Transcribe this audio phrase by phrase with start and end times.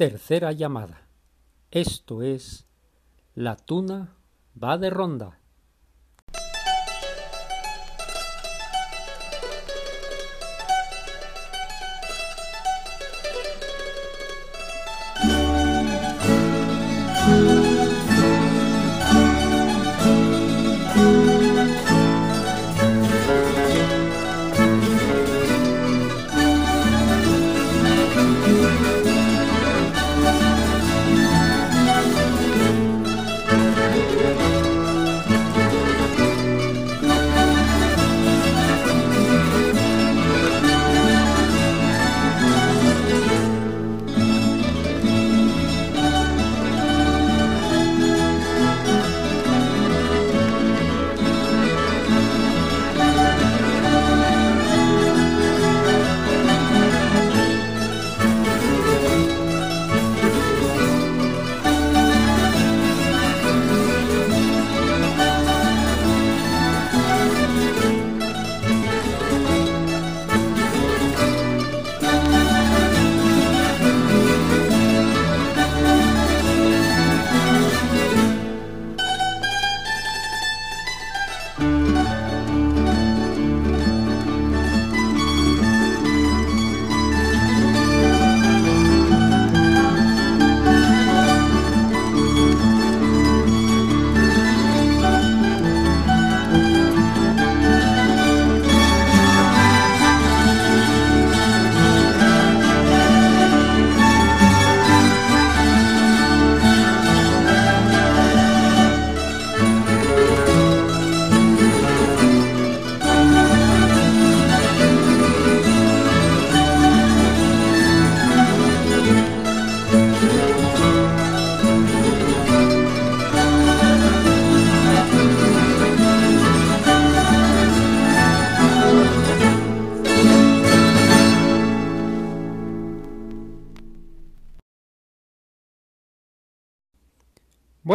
[0.00, 1.02] Tercera llamada.
[1.70, 2.64] Esto es
[3.34, 4.16] La tuna
[4.56, 5.39] va de ronda.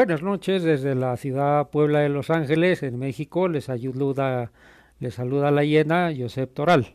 [0.06, 3.48] Buenas noches desde la ciudad Puebla de Los Ángeles, en México.
[3.48, 4.52] Les saluda,
[5.00, 6.94] les saluda la hiena Josep Toral.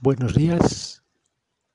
[0.00, 1.02] Buenos días.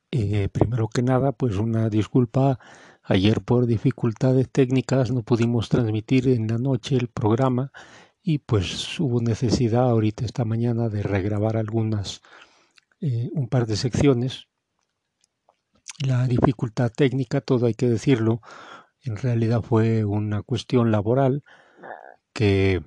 [0.10, 2.58] Eh, primero que nada, pues una disculpa.
[3.04, 7.72] Ayer por dificultades técnicas no pudimos transmitir en la noche el programa
[8.24, 12.24] y pues hubo necesidad ahorita esta mañana de regrabar algunas,
[13.02, 14.48] eh, un par de secciones
[16.00, 18.42] la dificultad técnica, todo hay que decirlo,
[19.04, 21.44] en realidad fue una cuestión laboral
[22.34, 22.82] que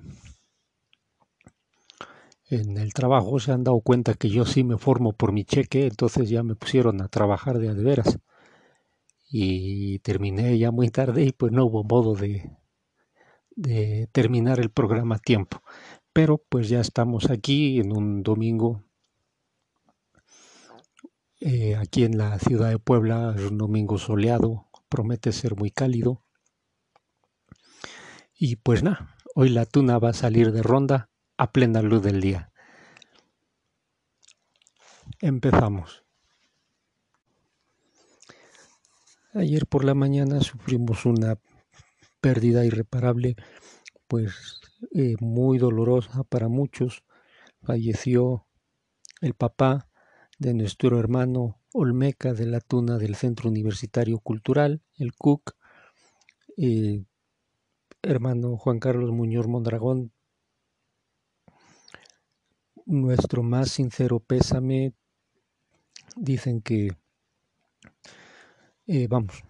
[2.49, 5.87] en el trabajo se han dado cuenta que yo sí me formo por mi cheque,
[5.87, 8.19] entonces ya me pusieron a trabajar de veras
[9.29, 12.49] y terminé ya muy tarde y pues no hubo modo de,
[13.55, 15.61] de terminar el programa a tiempo.
[16.13, 18.86] Pero pues ya estamos aquí en un domingo
[21.39, 26.23] eh, aquí en la ciudad de Puebla es un domingo soleado, promete ser muy cálido.
[28.33, 32.21] Y pues nada, hoy la tuna va a salir de ronda a plena luz del
[32.21, 32.51] día.
[35.19, 36.03] Empezamos.
[39.33, 41.39] Ayer por la mañana sufrimos una
[42.21, 43.35] pérdida irreparable,
[44.07, 44.61] pues
[44.95, 47.03] eh, muy dolorosa para muchos.
[47.61, 48.47] Falleció
[49.21, 49.87] el papá
[50.37, 55.55] de nuestro hermano Olmeca de la Tuna del Centro Universitario Cultural, el CUC,
[56.57, 57.03] eh,
[58.01, 60.11] hermano Juan Carlos Muñoz Mondragón,
[62.85, 64.93] nuestro más sincero pésame.
[66.15, 66.97] Dicen que,
[68.87, 69.43] eh, vamos,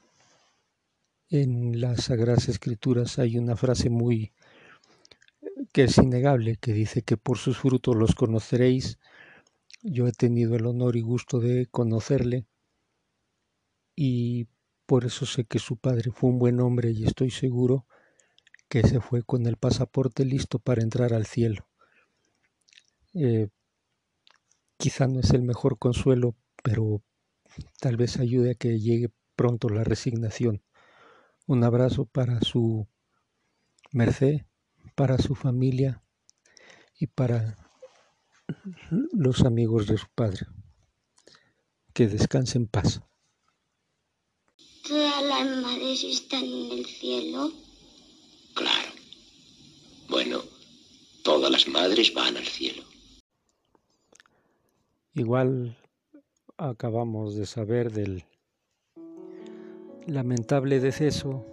[1.30, 4.34] en las Sagradas Escrituras hay una frase muy
[5.74, 8.98] que es innegable, que dice que por sus frutos los conoceréis
[9.82, 12.46] yo he tenido el honor y gusto de conocerle
[13.96, 14.48] y
[14.86, 17.86] por eso sé que su padre fue un buen hombre y estoy seguro
[18.70, 21.68] que se fue con el pasaporte listo para entrar al cielo.
[23.14, 23.50] Eh,
[24.78, 27.02] quizá no es el mejor consuelo, pero
[27.80, 30.64] tal vez ayude a que llegue pronto la resignación.
[31.46, 32.88] Un abrazo para su
[33.92, 34.42] merced,
[34.96, 36.04] para su familia
[37.00, 37.67] y para
[39.12, 40.48] los amigos de su padre.
[41.94, 43.02] Que descanse en paz.
[44.88, 47.52] ¿Todas las madres están en el cielo?
[48.54, 48.92] Claro.
[50.10, 50.40] Bueno,
[51.24, 52.84] todas las madres van al cielo.
[55.14, 55.78] Igual
[56.58, 58.24] acabamos de saber del
[60.06, 61.46] lamentable deceso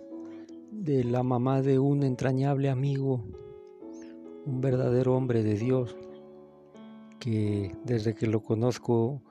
[0.71, 3.25] de la mamá de un entrañable amigo,
[4.47, 5.97] un verdadero hombre de Dios,
[7.25, 9.23] que desde que lo conozco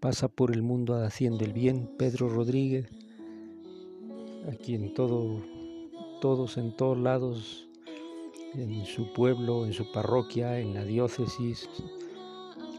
[0.00, 2.86] pasa por el mundo haciendo el bien, Pedro Rodríguez,
[4.50, 5.42] a quien todo,
[6.22, 7.68] todos en todos lados,
[8.54, 11.68] en su pueblo, en su parroquia, en la diócesis,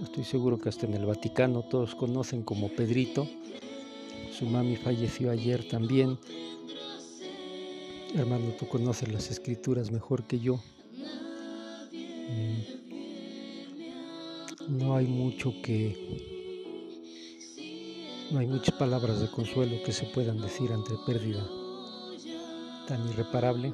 [0.02, 3.28] estoy seguro que hasta en el Vaticano todos conocen como Pedrito.
[4.32, 6.18] Su mami falleció ayer también.
[8.16, 10.60] Hermano, tú conoces las escrituras mejor que yo.
[14.68, 15.96] No hay mucho que
[18.32, 21.48] no hay muchas palabras de consuelo que se puedan decir ante pérdida
[22.88, 23.74] tan irreparable.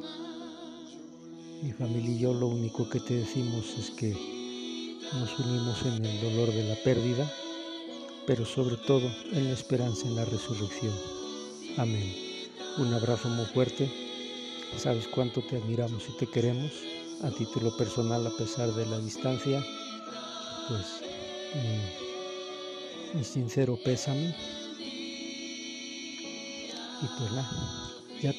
[1.62, 4.12] Mi familia y yo lo único que te decimos es que
[5.14, 7.32] nos unimos en el dolor de la pérdida,
[8.26, 10.94] pero sobre todo en la esperanza en la resurrección.
[11.78, 12.14] Amén.
[12.78, 13.92] Un abrazo muy fuerte.
[14.78, 16.72] Sabes cuánto te admiramos y te queremos.
[17.24, 19.64] A título personal, a pesar de la distancia,
[20.68, 20.86] pues
[23.14, 24.36] mi, sincero pésame.
[27.02, 27.92] Y pues nada,
[28.22, 28.34] ya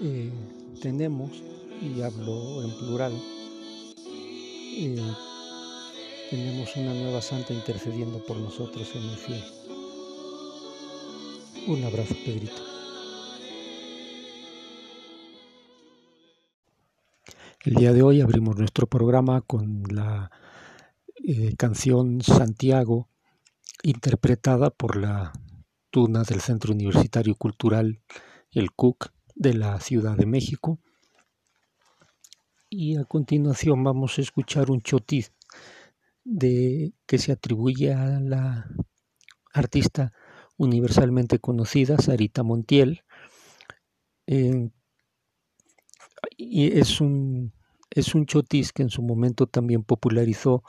[0.00, 0.32] eh,
[0.80, 1.30] tenemos,
[1.82, 3.12] y hablo en plural,
[4.76, 5.14] eh,
[6.30, 9.44] tenemos una nueva santa intercediendo por nosotros en el cielo.
[11.66, 12.67] Un abrazo, Pedrito.
[17.64, 20.30] El día de hoy abrimos nuestro programa con la
[21.16, 23.08] eh, canción Santiago,
[23.82, 25.32] interpretada por la
[25.90, 28.00] Tuna del Centro Universitario Cultural,
[28.52, 30.78] el CUC, de la Ciudad de México.
[32.70, 35.32] Y a continuación vamos a escuchar un chotiz
[36.22, 38.68] de, que se atribuye a la
[39.52, 40.12] artista
[40.56, 43.02] universalmente conocida, Sarita Montiel.
[44.28, 44.70] Eh,
[46.36, 47.52] y es un,
[47.90, 50.62] es un chotis que en su momento también popularizó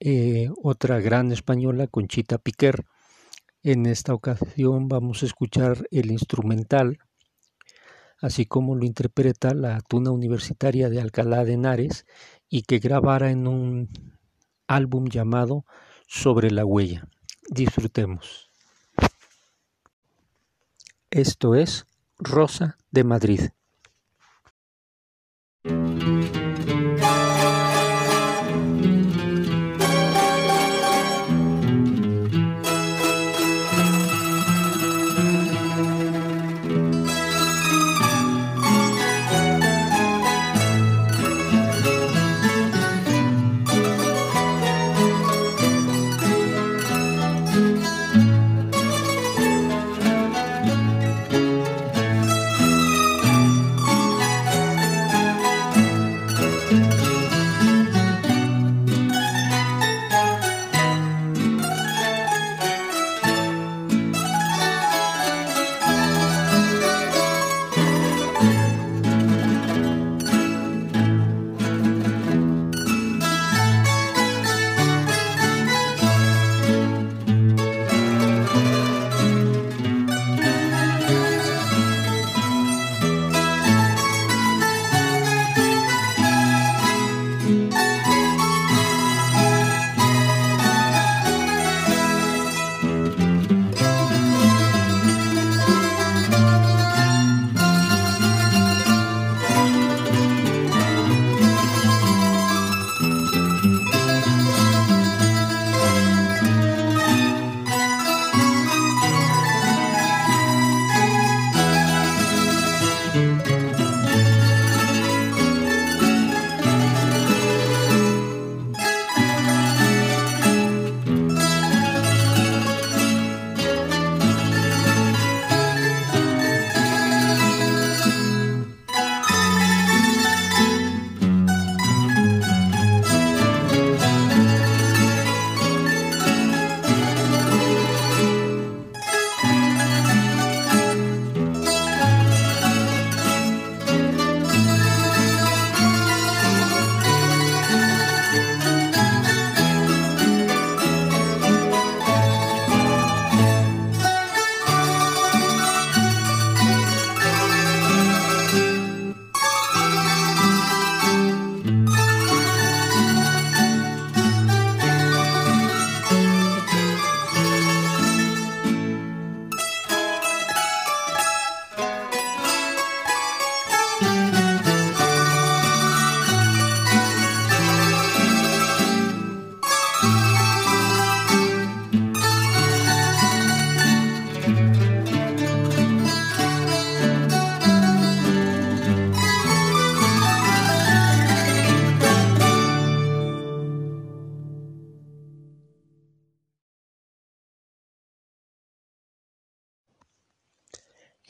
[0.00, 2.84] eh, otra gran española, Conchita Piquer.
[3.62, 6.98] En esta ocasión vamos a escuchar el instrumental,
[8.20, 12.06] así como lo interpreta la Tuna Universitaria de Alcalá de Henares
[12.48, 13.88] y que grabara en un
[14.66, 15.64] álbum llamado
[16.06, 17.08] Sobre la Huella.
[17.50, 18.50] Disfrutemos.
[21.10, 21.86] Esto es
[22.18, 23.40] Rosa de Madrid.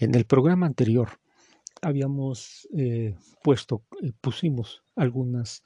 [0.03, 1.11] En el programa anterior
[1.81, 5.63] habíamos eh, puesto, eh, pusimos algunas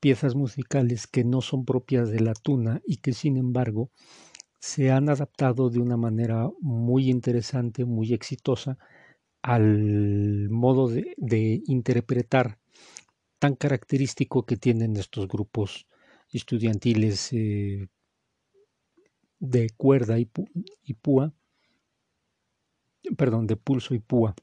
[0.00, 3.90] piezas musicales que no son propias de la tuna y que sin embargo
[4.60, 8.78] se han adaptado de una manera muy interesante, muy exitosa
[9.42, 12.58] al modo de, interpretar
[13.38, 15.86] tan característico que tienen estos grupos
[16.32, 17.88] estudiantiles eh,
[19.38, 20.30] de cuerda y,
[20.82, 21.34] y púa,
[23.16, 24.34] perdón, de pulso y púa.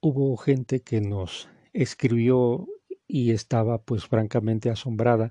[0.00, 2.66] Hubo gente que nos escribió
[3.06, 5.30] y estaba pues francamente asombrada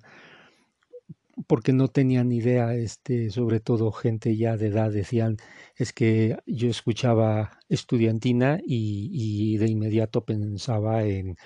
[1.48, 5.38] porque no tenían idea, este, sobre todo gente ya de edad, decían,
[5.76, 9.10] es que yo escuchaba estudiantina y,
[9.54, 11.38] y de inmediato pensaba en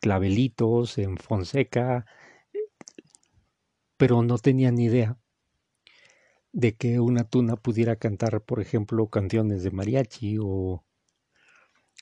[0.00, 2.04] clavelitos, en Fonseca,
[3.96, 5.18] pero no tenían idea
[6.52, 10.84] de que una tuna pudiera cantar, por ejemplo, canciones de mariachi o,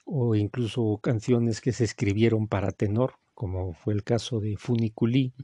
[0.04, 5.34] o incluso canciones que se escribieron para tenor, como fue el caso de Funiculí.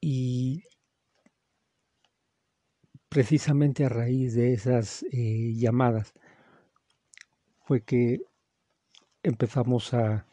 [0.00, 0.64] Y
[3.08, 6.12] precisamente a raíz de esas eh, llamadas
[7.64, 8.20] fue que
[9.22, 10.26] empezamos a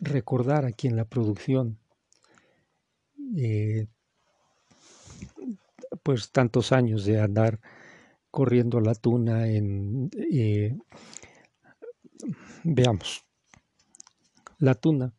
[0.00, 1.79] recordar aquí en la producción
[3.36, 3.86] eh,
[6.02, 7.60] pues tantos años de andar
[8.30, 10.76] corriendo la tuna en eh,
[12.64, 13.24] veamos
[14.58, 15.12] la tuna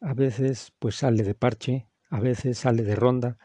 [0.00, 3.38] a veces pues sale de parche a veces sale de ronda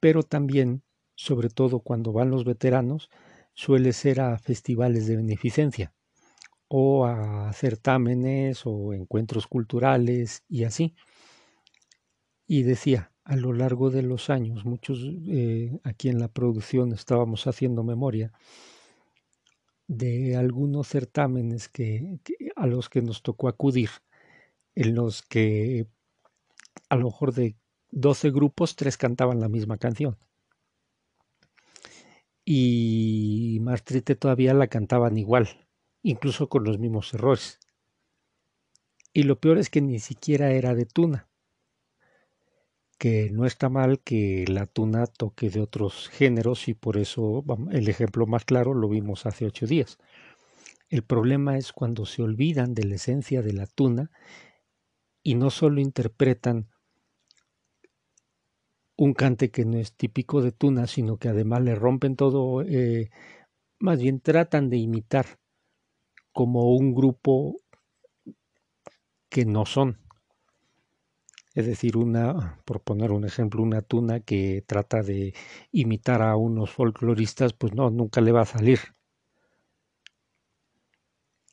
[0.00, 0.82] pero también
[1.14, 3.10] sobre todo cuando van los veteranos
[3.54, 5.92] suele ser a festivales de beneficencia
[6.68, 10.94] o a certámenes o encuentros culturales y así
[12.50, 17.46] y decía a lo largo de los años, muchos eh, aquí en la producción estábamos
[17.46, 18.32] haciendo memoria
[19.86, 22.18] de algunos certámenes que,
[22.56, 23.90] a los que nos tocó acudir,
[24.74, 25.86] en los que
[26.88, 27.54] a lo mejor de
[27.92, 30.18] 12 grupos, tres cantaban la misma canción.
[32.44, 33.84] Y más
[34.18, 35.68] todavía la cantaban igual,
[36.02, 37.60] incluso con los mismos errores.
[39.12, 41.29] Y lo peor es que ni siquiera era de tuna
[43.00, 47.42] que no está mal que la tuna toque de otros géneros y por eso
[47.72, 49.96] el ejemplo más claro lo vimos hace ocho días.
[50.90, 54.10] El problema es cuando se olvidan de la esencia de la tuna
[55.22, 56.68] y no solo interpretan
[58.98, 63.08] un cante que no es típico de tuna, sino que además le rompen todo, eh,
[63.78, 65.38] más bien tratan de imitar
[66.32, 67.62] como un grupo
[69.30, 70.09] que no son.
[71.54, 75.32] Es decir, una, por poner un ejemplo, una tuna que trata de
[75.70, 78.80] imitar a unos folcloristas, pues no, nunca le va a salir.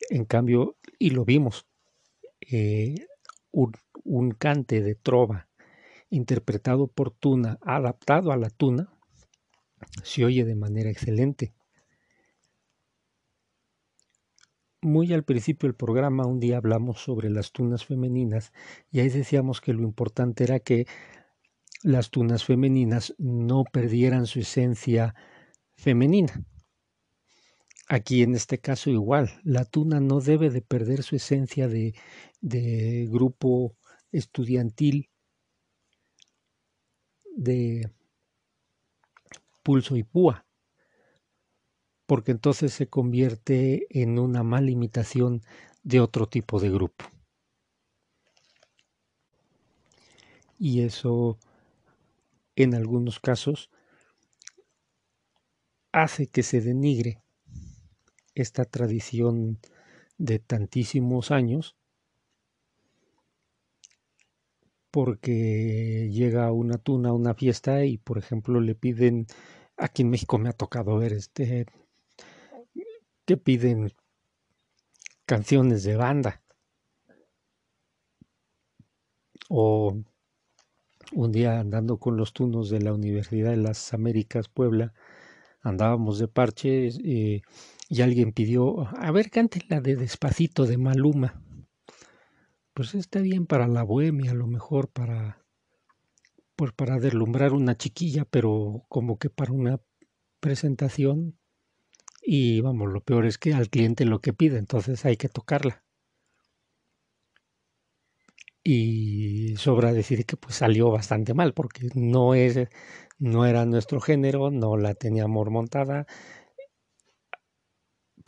[0.10, 1.66] En cambio, y lo vimos,
[2.42, 2.96] eh,
[3.52, 3.74] un,
[4.04, 5.50] un cante de trova
[6.10, 8.90] interpretado por tuna, adaptado a la tuna,
[10.04, 11.54] se oye de manera excelente.
[14.84, 18.54] Muy al principio del programa un día hablamos sobre las tunas femeninas
[18.92, 20.86] y ahí decíamos que lo importante era que
[21.82, 25.16] las tunas femeninas no perdieran su esencia
[25.76, 26.46] femenina.
[27.90, 31.96] Aquí en este caso igual, la tuna no debe de perder su esencia de,
[32.42, 33.76] de grupo
[34.12, 35.10] estudiantil,
[37.36, 37.90] de
[39.64, 40.47] pulso y púa
[42.08, 45.44] porque entonces se convierte en una mala imitación
[45.84, 47.06] de otro tipo de grupo.
[50.58, 51.38] Y eso,
[52.56, 53.70] en algunos casos,
[55.92, 57.22] hace que se denigre
[58.36, 59.60] esta tradición
[60.18, 61.76] de tantísimos años
[64.92, 69.28] porque llega una tuna a una fiesta y por ejemplo le piden
[69.76, 71.66] aquí en México me ha tocado ver este
[73.28, 73.92] que piden
[75.26, 76.42] canciones de banda.
[79.50, 80.02] O
[81.12, 84.94] un día andando con los tunos de la Universidad de las Américas Puebla,
[85.62, 87.42] andábamos de parche eh,
[87.90, 89.30] y alguien pidió, a ver,
[89.68, 91.42] la de Despacito de Maluma.
[92.74, 95.44] Pues está bien para la bohemia, a lo mejor para,
[96.56, 99.82] pues para deslumbrar una chiquilla, pero como que para una
[100.40, 101.38] presentación
[102.30, 105.84] y vamos, lo peor es que al cliente lo que pide, entonces hay que tocarla.
[108.64, 112.68] Y sobra decir que pues salió bastante mal, porque no es,
[113.18, 116.06] no era nuestro género, no la teníamos montada.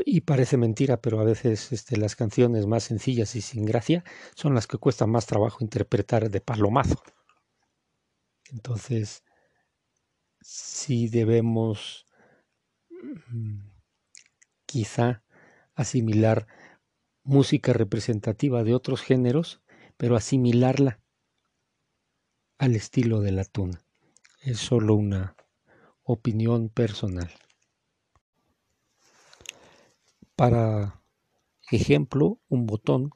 [0.04, 4.04] Y parece mentira, pero a veces este, las canciones más sencillas y sin gracia
[4.36, 7.02] son las que cuestan más trabajo interpretar de palomazo.
[8.52, 9.24] Entonces,
[10.42, 12.06] sí debemos
[13.32, 13.69] mm,
[14.70, 15.24] quizá
[15.74, 16.46] asimilar
[17.24, 19.62] música representativa de otros géneros,
[19.98, 21.00] pero asimilarla
[22.60, 23.82] al estilo de la tuna.
[24.42, 25.36] Es solo una
[26.04, 27.32] opinión personal.
[30.36, 31.02] Para
[31.72, 33.10] ejemplo, un botón,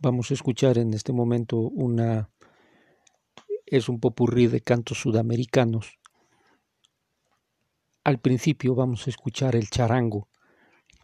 [0.00, 2.30] vamos a escuchar en este momento una
[3.64, 5.98] es un popurrí de cantos sudamericanos.
[8.02, 10.28] Al principio vamos a escuchar el charango,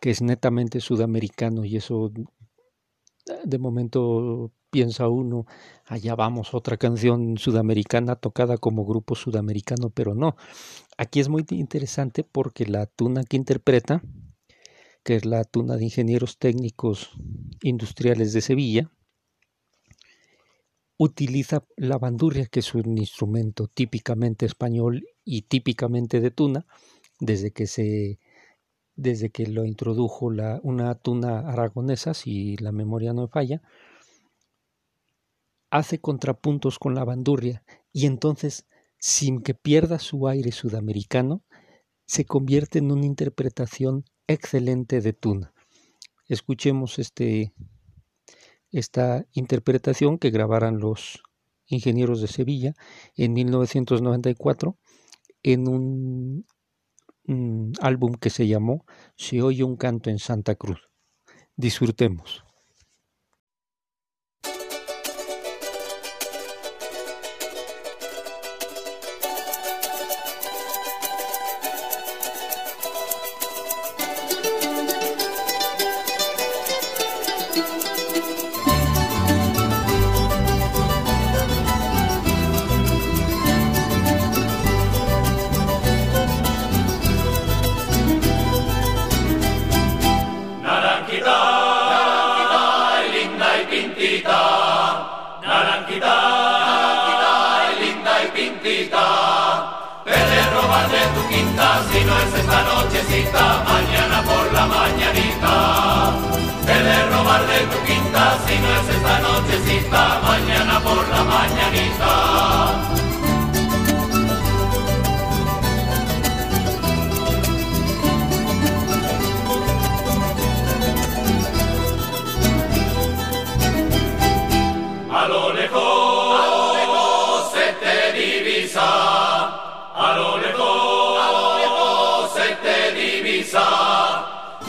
[0.02, 2.11] que es netamente sudamericano y eso
[3.44, 5.47] de momento piensa uno,
[5.87, 10.35] allá vamos, otra canción sudamericana tocada como grupo sudamericano, pero no.
[10.99, 14.02] Aquí es muy interesante porque la tuna que interpreta,
[15.04, 17.11] que es la tuna de ingenieros técnicos
[17.62, 18.90] industriales de Sevilla,
[20.99, 26.66] utiliza la bandurria, que es un instrumento típicamente español y típicamente de tuna,
[27.21, 28.18] desde que se
[28.94, 33.62] desde que lo introdujo la, una tuna aragonesa, si la memoria no falla,
[35.70, 38.66] hace contrapuntos con la bandurria y entonces,
[38.99, 41.42] sin que pierda su aire sudamericano,
[42.05, 45.55] se convierte en una interpretación excelente de tuna.
[46.28, 47.55] Escuchemos este,
[48.70, 51.22] esta interpretación que grabaran los
[51.66, 52.74] ingenieros de Sevilla
[53.16, 54.76] en 1994
[55.42, 56.46] en un
[57.80, 58.85] álbum que se llamó
[59.16, 60.80] Se oye un canto en Santa Cruz.
[61.56, 62.44] Disfrutemos.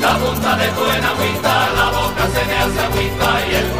[0.03, 3.72] La punta de tu enagüita, la boca se me hace agüita y el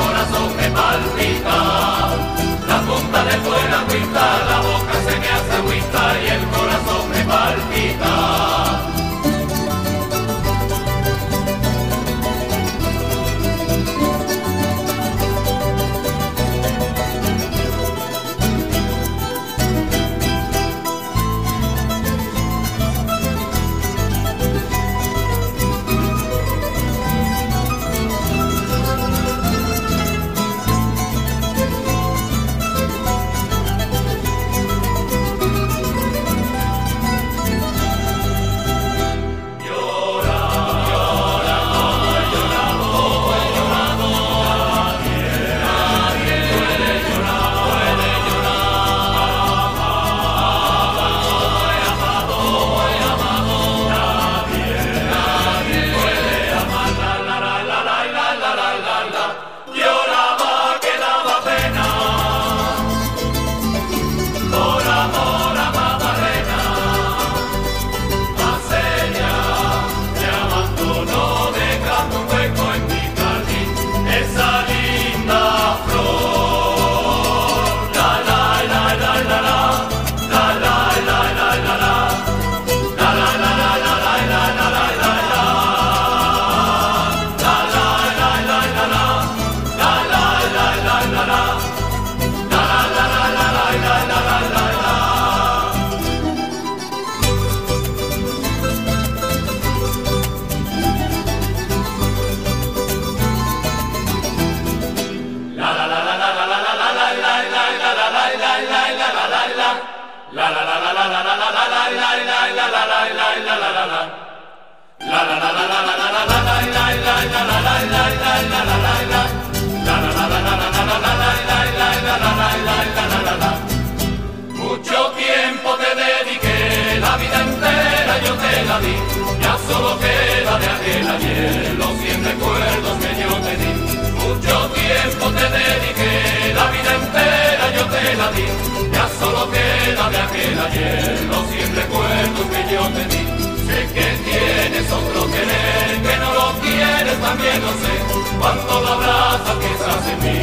[148.44, 150.38] cuando lo abrazas piensas en mí,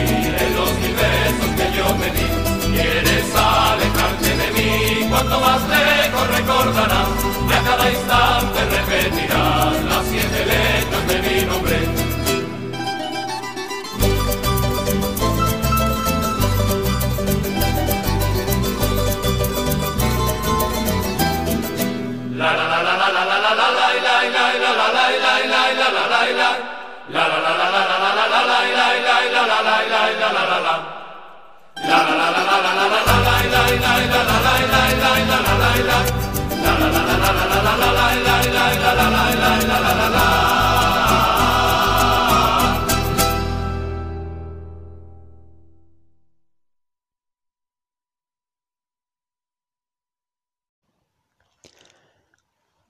[0.45, 2.27] en los mil besos que yo te di.
[2.73, 7.09] Quieres alejarte de mí, cuanto más lejos recordarás,
[7.49, 8.60] y a cada instante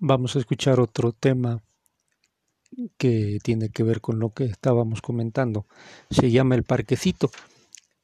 [0.03, 1.61] Vamos a escuchar otro tema
[2.97, 5.67] que tiene que ver con lo que estábamos comentando.
[6.11, 7.31] Se llama El Parquecito.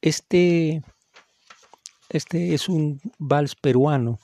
[0.01, 0.81] Este,
[2.09, 4.19] este es un vals peruano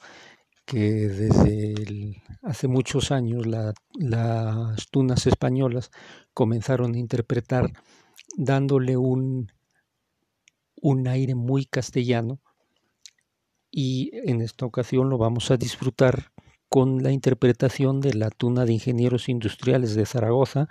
[0.66, 5.92] que desde hace muchos años las tunas españolas
[6.34, 7.72] comenzaron a interpretar
[8.38, 9.52] dándole un,
[10.82, 12.40] un aire muy castellano
[13.70, 16.32] y en esta ocasión lo vamos a disfrutar
[16.74, 20.70] con la interpretación de la tuna de ingenieros industriales de Zaragoza,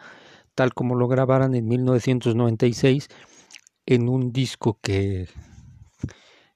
[0.57, 3.07] tal como lo grabaran en 1996
[3.87, 5.29] en un disco que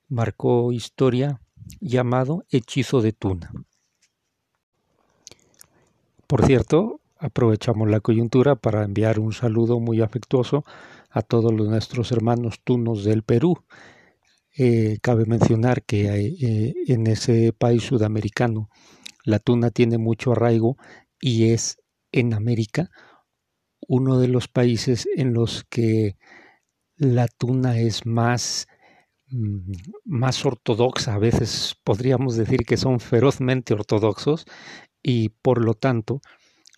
[0.09, 1.41] marcó historia
[1.81, 3.53] llamado Hechizo de Tuna.
[6.27, 10.65] Por cierto, aprovechamos la coyuntura para enviar un saludo muy afectuoso
[11.09, 13.63] a todos nuestros hermanos tunos del Perú.
[14.59, 18.71] Eh, cabe mencionar que eh, en ese país sudamericano
[19.27, 20.79] la tuna tiene mucho arraigo
[21.21, 21.79] y es
[22.13, 22.91] en América
[23.89, 26.17] uno de los países en los que
[26.97, 28.69] la tuna es más,
[29.29, 29.73] mm,
[30.05, 34.47] más ortodoxa, a veces podríamos decir que son ferozmente ortodoxos
[35.03, 36.21] y por lo tanto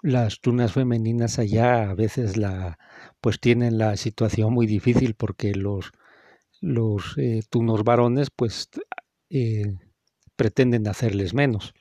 [0.03, 2.79] las tunas femeninas allá a veces la
[3.21, 5.93] pues tienen la situación muy difícil porque los
[6.61, 8.69] los eh, tunos varones pues
[9.31, 9.75] eh,
[10.37, 11.75] pretenden hacerles menos.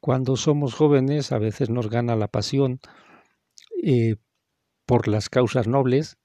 [0.00, 2.80] Cuando somos jóvenes a veces nos gana la pasión
[3.82, 4.16] eh,
[4.86, 6.18] por las causas nobles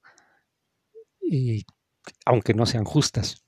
[2.25, 3.43] aunque no sean justas.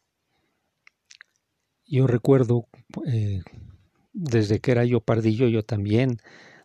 [1.85, 2.67] Yo recuerdo,
[3.05, 3.41] eh,
[4.13, 6.17] desde que era yo pardillo, yo también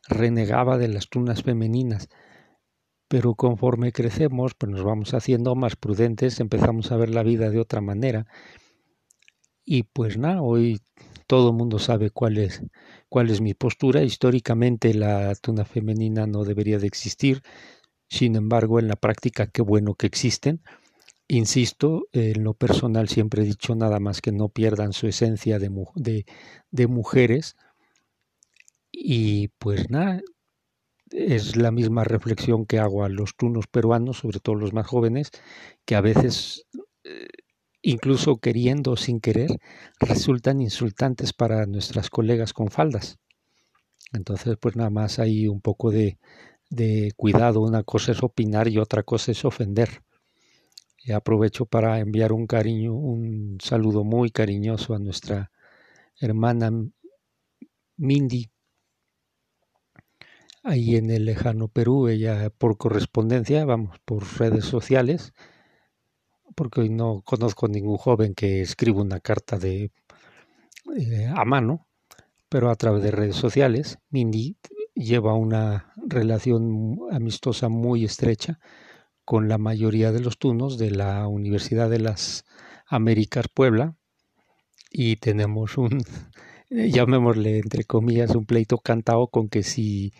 [0.08, 2.08] renegaba de las tunas femeninas,
[3.08, 7.60] pero conforme crecemos, pues nos vamos haciendo más prudentes, empezamos a ver la vida de
[7.60, 8.26] otra manera,
[9.64, 10.80] y pues nada, hoy
[11.32, 12.60] todo el mundo sabe cuál es,
[13.40, 14.02] mi postura.
[14.02, 17.40] Históricamente la tuna femenina no debería de existir,
[18.06, 20.60] sin embargo, en la práctica qué bueno que existen
[21.28, 26.26] Insisto, en lo personal siempre he dicho nada más que no pierdan su esencia de,
[26.70, 27.56] de, mujeres.
[28.90, 30.20] Y pues nada,
[31.10, 35.30] es la misma reflexión que hago a los tunos peruanos, sobre todo los más jóvenes,
[35.86, 36.66] que a veces,
[37.04, 37.28] eh,
[37.82, 39.58] incluso queriendo o sin querer,
[40.00, 43.18] resultan insultantes para nuestras colegas con faldas.
[44.12, 46.18] Entonces, pues nada más hay un poco de,
[46.70, 47.60] de cuidado.
[47.60, 50.02] Una cosa es opinar y otra cosa es ofender.
[51.04, 55.50] Y aprovecho para enviar un cariño, un saludo muy cariñoso a nuestra
[56.20, 56.70] hermana
[57.96, 58.50] Mindy,
[60.62, 65.32] ahí en el lejano Perú, ella por correspondencia, vamos, por redes sociales,
[66.54, 69.90] porque hoy no conozco ningún joven que escriba una carta de
[70.96, 71.86] eh, a mano,
[72.48, 74.56] pero a través de redes sociales, Mindy
[74.94, 78.58] lleva una relación amistosa muy estrecha
[79.24, 82.44] con la mayoría de los tunos de la Universidad de las
[82.86, 83.96] Américas Puebla
[84.90, 86.02] y tenemos un,
[86.70, 90.12] llamémosle entre comillas, un pleito cantado con que si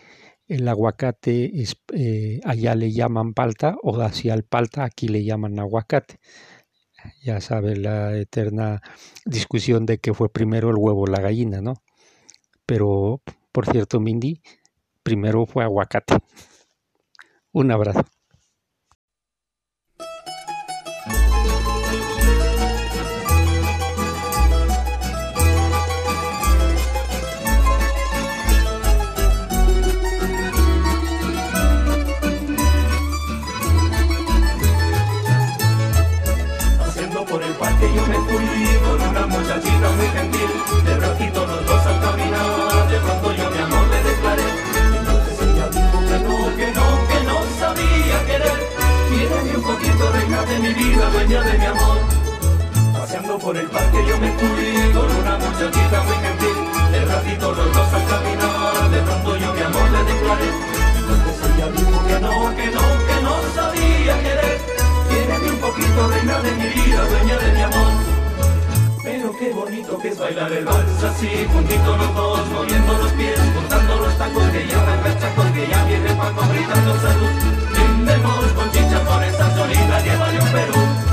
[0.53, 5.59] el aguacate es, eh, allá le llaman palta o hacia el palta aquí le llaman
[5.59, 6.19] aguacate.
[7.23, 8.81] Ya sabe la eterna
[9.25, 11.73] discusión de que fue primero el huevo o la gallina, ¿no?
[12.67, 14.41] Pero, por cierto, Mindy,
[15.01, 16.17] primero fue aguacate.
[17.51, 18.12] Un abrazo.
[53.53, 56.57] Por el parque yo me fui con una muchachita muy gentil.
[56.91, 60.49] De ratito los dos al caminar, de pronto yo mi amor le declaré.
[60.97, 64.57] Entonces ella dijo que no, que no, que no sabía querer.
[65.09, 67.93] Tiene un poquito reina de mi vida, dueña de mi amor.
[69.03, 73.39] Pero qué bonito que es bailar el vals así, juntitos los dos, moviendo los pies,
[73.53, 77.33] contando los tacos que ya me chacos, que ya viene Paco gritando salud.
[77.69, 81.12] Brindemos con chicha por esta solita, llévale un Perú.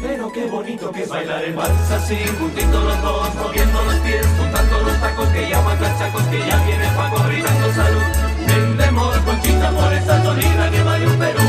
[0.00, 4.26] Pero qué bonito que es bailar en vals así, juntitos los dos, moviendo los pies,
[4.38, 8.02] juntando los tacos que llaman cachacos, que ya viene Paco gritando salud.
[8.46, 11.46] Vendemos conchita por esta solida que vaya un Perú.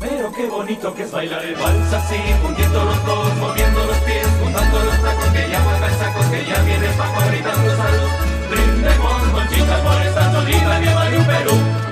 [0.00, 4.26] Pero qué bonito que es bailar el vals así, juntiendo los dos, moviendo los pies,
[4.42, 5.76] juntando los tacos que llaman
[6.30, 8.10] que ya viene Paco gritando salud.
[8.50, 11.85] Brindemos conchita por esta solita que vale un Perú.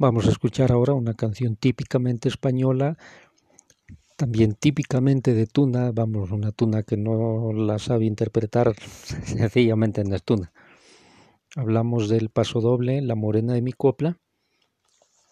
[0.00, 2.96] Vamos a escuchar ahora una canción típicamente española,
[4.16, 8.74] también típicamente de tuna, vamos, una tuna que no la sabe interpretar
[9.26, 10.54] sencillamente en la tuna.
[11.54, 14.18] Hablamos del paso doble, La Morena de mi copla,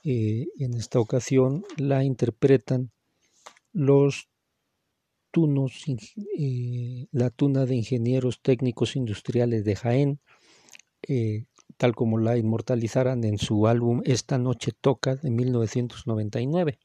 [0.04, 2.90] eh, en esta ocasión la interpretan
[3.72, 4.28] los
[5.30, 5.82] tunos,
[6.38, 10.20] eh, la tuna de ingenieros técnicos industriales de Jaén,
[11.08, 11.46] eh,
[11.78, 16.78] tal como la inmortalizaran en su álbum Esta Noche Toca de 1999.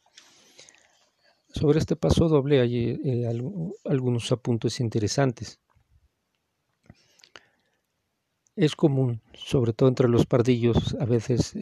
[1.50, 3.26] Sobre este paso doble hay
[3.86, 5.60] algunos apuntes interesantes.
[8.56, 11.54] Es común, sobre todo entre los pardillos, a veces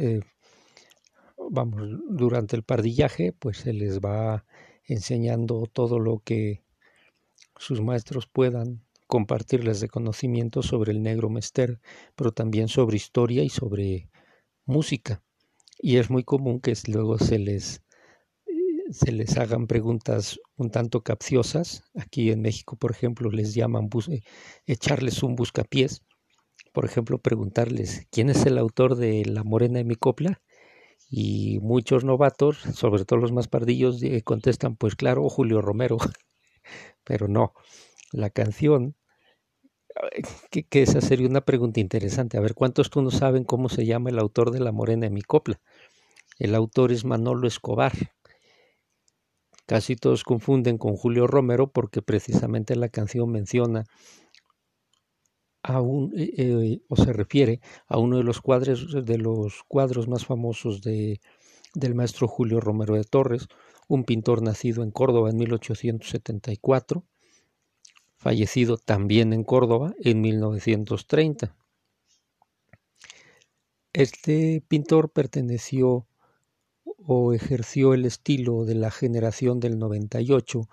[1.49, 4.45] vamos, durante el pardillaje, pues se les va
[4.85, 6.63] enseñando todo lo que
[7.57, 11.81] sus maestros puedan compartirles de conocimiento sobre el negro mester,
[12.15, 14.09] pero también sobre historia y sobre
[14.65, 15.21] música.
[15.77, 17.83] Y es muy común que luego se les,
[18.89, 21.83] se les hagan preguntas un tanto capciosas.
[21.93, 24.21] Aquí en México, por ejemplo, les llaman eh,
[24.65, 26.03] echarles un buscapiés.
[26.71, 30.41] Por ejemplo, preguntarles quién es el autor de La Morena de mi copla
[31.09, 35.97] y muchos novatos, sobre todo los más pardillos, eh, contestan, pues claro, Julio Romero,
[37.03, 37.51] pero no,
[38.13, 38.95] la canción,
[40.49, 44.09] que, esa sería una pregunta interesante, a ver, ¿cuántos tú no saben cómo se llama
[44.09, 45.59] el autor de La Morena de mi copla?
[46.39, 47.93] El autor es Manolo Escobar.
[49.65, 53.85] Casi todos confunden con Julio Romero porque precisamente la canción menciona
[55.63, 60.81] eh, eh, o se refiere a uno de los cuadros, de los cuadros más famosos
[60.81, 61.21] de,
[61.75, 63.47] del maestro Julio Romero de Torres,
[63.87, 67.05] un pintor nacido en Córdoba en 1874,
[68.21, 71.55] fallecido también en Córdoba en 1930.
[73.93, 76.05] Este pintor perteneció
[76.85, 80.69] o ejerció el estilo de la generación del 98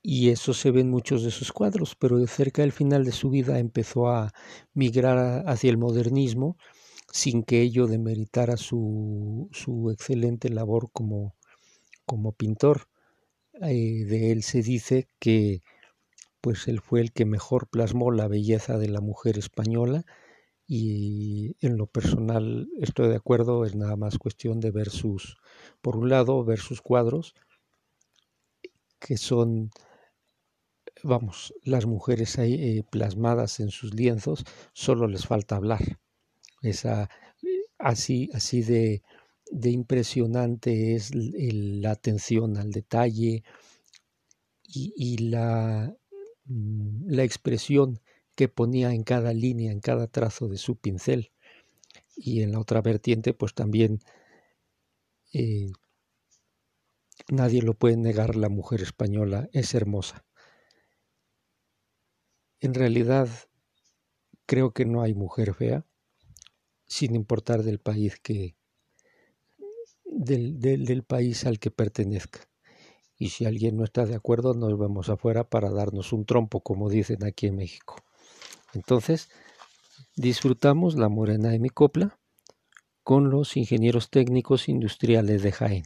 [0.00, 3.28] y eso se ve en muchos de sus cuadros, pero cerca del final de su
[3.28, 4.32] vida empezó a
[4.74, 6.56] migrar hacia el modernismo
[7.10, 11.34] sin que ello demeritara su, su excelente labor como,
[12.06, 12.88] como pintor.
[13.60, 15.62] Eh, de él se dice que
[16.42, 20.04] pues él fue el que mejor plasmó la belleza de la mujer española
[20.66, 25.38] y en lo personal estoy de acuerdo, es nada más cuestión de ver sus,
[25.80, 27.34] por un lado, ver sus cuadros,
[28.98, 29.70] que son,
[31.02, 35.98] vamos, las mujeres ahí eh, plasmadas en sus lienzos, solo les falta hablar.
[36.62, 37.08] Esa,
[37.78, 39.02] así, así de,
[39.50, 43.42] de impresionante es la atención al detalle
[44.74, 46.01] y, la, mm,
[46.46, 48.00] la expresión
[48.34, 51.32] que ponía en cada línea, en cada trazo de su pincel.
[52.16, 54.00] Y en la otra vertiente, pues también
[55.32, 55.70] eh,
[57.28, 60.24] nadie lo puede negar, la mujer española es hermosa.
[62.60, 63.28] En realidad,
[64.46, 65.84] creo que no hay mujer fea,
[66.86, 68.54] sin importar del país que
[70.04, 72.51] del, del país al que pertenezca.
[73.22, 76.90] Y si alguien no está de acuerdo, nos vemos afuera para darnos un trompo, como
[76.90, 77.94] dicen aquí en México.
[78.74, 79.30] Entonces,
[80.16, 82.18] disfrutamos la morena de mi copla
[83.04, 85.84] con los ingenieros técnicos industriales de Jaén.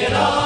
[0.00, 0.43] get up.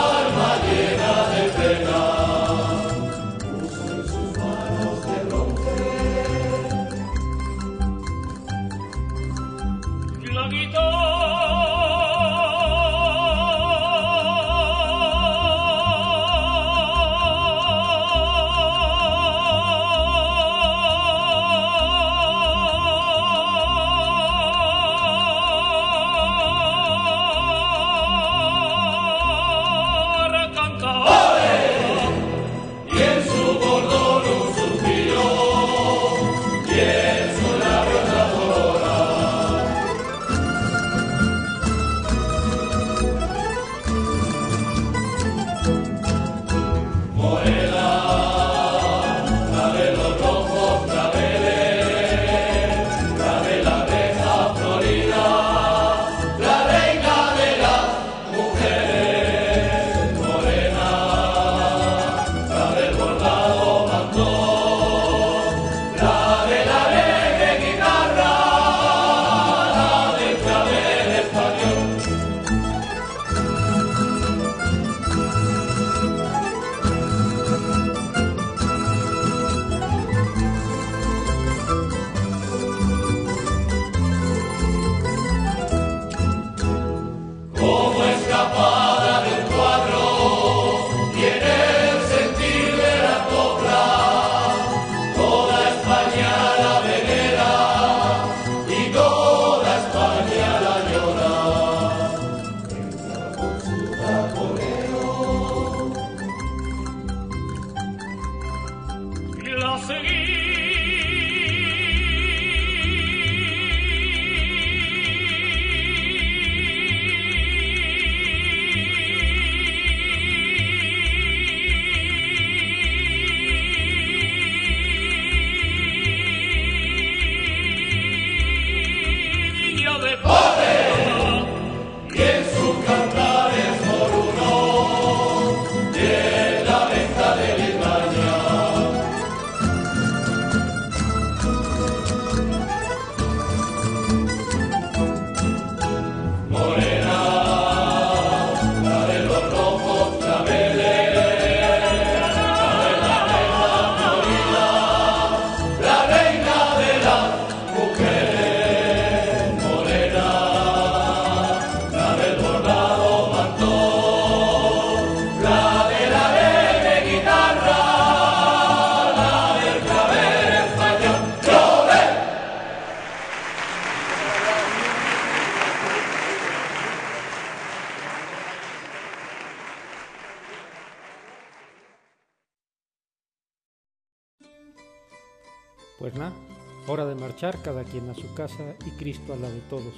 [187.68, 189.92] cada quien a su casa y Cristo a la de todos.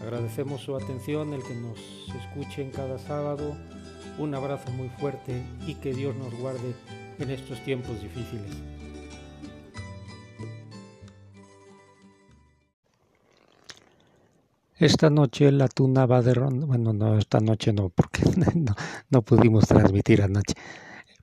[0.00, 1.76] Agradecemos su atención, el que nos
[2.22, 3.56] escuchen cada sábado.
[4.16, 6.72] Un abrazo muy fuerte y que Dios nos guarde
[7.18, 8.56] en estos tiempos difíciles.
[14.76, 16.64] Esta noche la tuna va de ronda.
[16.64, 18.22] Bueno, no, esta noche no, porque
[18.54, 18.76] no,
[19.10, 20.54] no, pudimos transmitir anoche.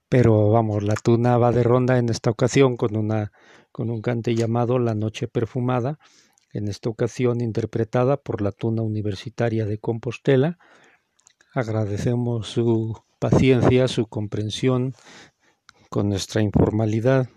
[0.10, 3.32] Pero vamos, la tuna va de ronda en esta ocasión con una
[3.78, 6.00] con un cante llamado La Noche Perfumada,
[6.52, 10.58] en esta ocasión interpretada por la tuna universitaria de Compostela.
[11.54, 14.96] Agradecemos su paciencia, su comprensión
[15.92, 17.30] con nuestra informalidad.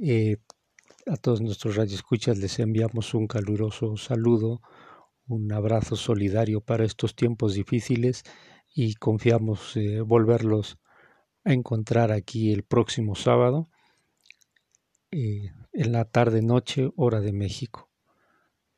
[0.00, 0.36] Eh,
[1.08, 4.60] a todos nuestros radioescuchas les enviamos un caluroso saludo,
[5.26, 8.22] un abrazo solidario para estos tiempos difíciles
[8.72, 10.78] y confiamos eh, volverlos
[11.44, 13.66] a encontrar aquí el próximo sábado
[15.16, 17.88] eh, en la tarde noche hora de México.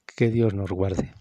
[0.04, 1.14] Que Dios nos guarde.